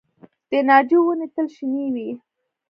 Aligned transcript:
د 0.49 0.51
ناجو 0.67 0.99
ونې 1.05 1.27
تل 1.33 1.47
شنې 1.55 1.85
وي؟ 1.93 2.09